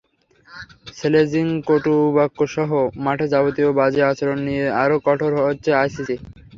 [0.97, 2.69] Sledging, কটুবাক্যসহ
[3.05, 6.15] মাঠে যাবতীয় বাজে আচরণ নিয়ে আরও কঠোর হচ্ছে আইসিসি।